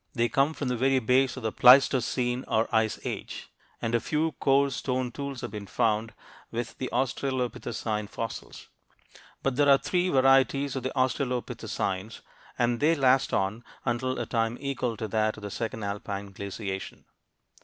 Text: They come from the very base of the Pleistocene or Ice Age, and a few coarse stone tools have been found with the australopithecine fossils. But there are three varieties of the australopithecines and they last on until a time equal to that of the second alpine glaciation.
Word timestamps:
They 0.15 0.29
come 0.29 0.55
from 0.55 0.69
the 0.69 0.75
very 0.77 0.97
base 0.97 1.37
of 1.37 1.43
the 1.43 1.51
Pleistocene 1.51 2.43
or 2.47 2.67
Ice 2.73 2.97
Age, 3.03 3.51
and 3.79 3.93
a 3.93 3.99
few 3.99 4.31
coarse 4.39 4.77
stone 4.77 5.11
tools 5.11 5.41
have 5.41 5.51
been 5.51 5.67
found 5.67 6.15
with 6.49 6.75
the 6.79 6.89
australopithecine 6.91 8.09
fossils. 8.09 8.67
But 9.43 9.57
there 9.57 9.69
are 9.69 9.77
three 9.77 10.09
varieties 10.09 10.75
of 10.75 10.81
the 10.81 10.91
australopithecines 10.95 12.21
and 12.57 12.79
they 12.79 12.95
last 12.95 13.31
on 13.31 13.63
until 13.85 14.17
a 14.17 14.25
time 14.25 14.57
equal 14.59 14.97
to 14.97 15.07
that 15.09 15.37
of 15.37 15.43
the 15.43 15.51
second 15.51 15.83
alpine 15.83 16.31
glaciation. 16.31 17.05